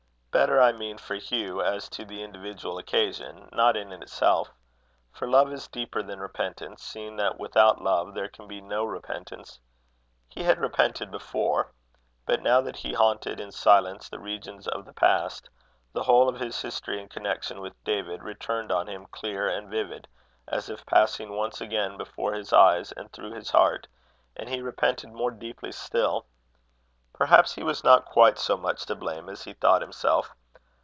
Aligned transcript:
Better 0.33 0.61
I 0.61 0.71
mean 0.71 0.97
for 0.97 1.15
Hugh 1.17 1.61
as 1.61 1.89
to 1.89 2.05
the 2.05 2.23
individual 2.23 2.77
occasion; 2.77 3.49
not 3.51 3.75
in 3.75 3.91
itself; 3.91 4.49
for 5.11 5.27
love 5.27 5.51
is 5.51 5.67
deeper 5.67 6.01
than 6.01 6.21
repentance, 6.21 6.81
seeing 6.83 7.17
that 7.17 7.37
without 7.37 7.81
love 7.81 8.13
there 8.13 8.29
can 8.29 8.47
be 8.47 8.61
no 8.61 8.85
repentance. 8.85 9.59
He 10.29 10.43
had 10.43 10.57
repented 10.59 11.11
before; 11.11 11.73
but 12.25 12.41
now 12.41 12.61
that 12.61 12.77
he 12.77 12.93
haunted 12.93 13.41
in 13.41 13.51
silence 13.51 14.07
the 14.07 14.19
regions 14.19 14.69
of 14.69 14.85
the 14.85 14.93
past, 14.93 15.49
the 15.91 16.03
whole 16.03 16.29
of 16.29 16.39
his 16.39 16.61
history 16.61 17.01
in 17.01 17.09
connection 17.09 17.59
with 17.59 17.83
David 17.83 18.23
returned 18.23 18.71
on 18.71 18.87
him 18.87 19.07
clear 19.07 19.49
and 19.49 19.69
vivid, 19.69 20.07
as 20.47 20.69
if 20.69 20.85
passing 20.85 21.35
once 21.35 21.59
again 21.59 21.97
before 21.97 22.31
his 22.35 22.53
eyes 22.53 22.93
and 22.93 23.11
through 23.11 23.31
his 23.33 23.51
heart; 23.51 23.85
and 24.37 24.47
he 24.47 24.61
repented 24.61 25.11
more 25.11 25.31
deeply 25.31 25.73
still. 25.73 26.25
Perhaps 27.13 27.53
he 27.53 27.61
was 27.61 27.83
not 27.83 28.05
quite 28.05 28.39
so 28.39 28.57
much 28.57 28.83
to 28.87 28.95
blame 28.95 29.29
as 29.29 29.43
he 29.43 29.53
thought 29.53 29.83
himself. 29.83 30.33